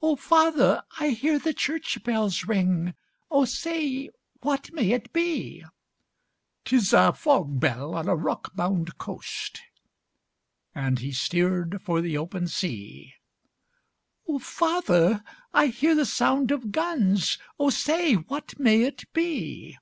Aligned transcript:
"O 0.00 0.14
father! 0.14 0.84
I 1.00 1.08
hear 1.08 1.36
the 1.36 1.52
church 1.52 2.00
bells 2.04 2.44
ring, 2.44 2.94
O 3.28 3.44
say, 3.44 4.08
what 4.40 4.70
may 4.72 4.92
it 4.92 5.12
be?" 5.12 5.64
"'Tis 6.64 6.92
a 6.92 7.12
fog 7.12 7.58
bell 7.58 7.96
on 7.96 8.08
a 8.08 8.14
rock 8.14 8.54
bound 8.54 8.98
coast!" 8.98 9.62
And 10.76 11.00
he 11.00 11.10
steered 11.10 11.82
for 11.82 12.00
the 12.00 12.16
open 12.16 12.46
sea. 12.46 13.14
"O 14.28 14.38
father! 14.38 15.24
I 15.52 15.66
hear 15.66 15.96
the 15.96 16.06
sound 16.06 16.52
of 16.52 16.70
guns, 16.70 17.36
O 17.58 17.68
say, 17.70 18.14
what 18.14 18.56
may 18.60 18.82
it 18.82 19.12
be?" 19.12 19.76